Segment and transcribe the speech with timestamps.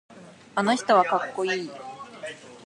[0.55, 1.69] あの人はかっこいい。